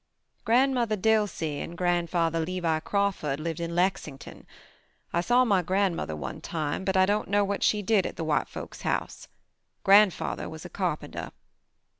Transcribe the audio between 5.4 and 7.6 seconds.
my grandmother one time, but I don't know